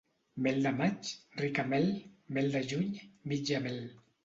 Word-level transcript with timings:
Mel 0.45 0.55
de 0.67 0.71
maig, 0.77 1.09
rica 1.41 1.67
mel; 1.75 1.85
mel 2.39 2.51
de 2.57 2.65
juny, 2.73 2.91
mitja 3.31 3.65
mel. 3.71 3.81